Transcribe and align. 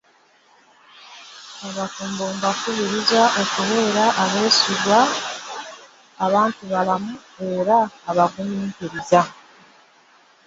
Abafumbo 1.67 2.23
mbakubiriza 2.37 3.21
okubeera 3.41 4.05
abeesigwa, 4.23 4.99
abantubalamu 6.25 7.13
era 7.51 7.77
abagumiikiriza. 8.09 9.21